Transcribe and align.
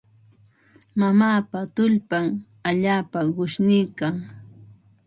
Mamaapa 0.99 1.59
tullpan 1.75 2.25
allaapa 2.69 3.19
qushniikan. 3.35 4.15